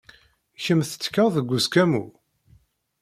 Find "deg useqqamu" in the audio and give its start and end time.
1.35-2.03